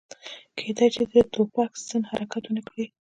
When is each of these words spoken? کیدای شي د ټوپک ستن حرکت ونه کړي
کیدای 0.65 0.87
شي 0.95 1.03
د 1.11 1.15
ټوپک 1.33 1.71
ستن 1.83 2.01
حرکت 2.11 2.43
ونه 2.45 2.61
کړي 2.67 2.85